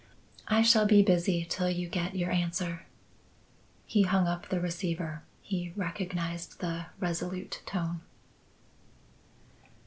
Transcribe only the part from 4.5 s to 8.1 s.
receiver. He recognized the resolute tone.